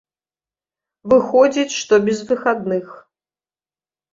Выходзіць, 1.13 1.75
што 1.81 1.93
без 2.09 2.19
выхадных. 2.33 2.87